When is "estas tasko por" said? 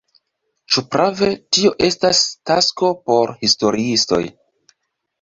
1.89-3.37